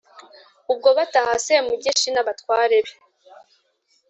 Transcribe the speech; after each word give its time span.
ubwo 0.71 0.89
bataha 0.97 1.33
semugeshi 1.45 2.07
n'abatware 2.11 2.77
be 2.85 2.93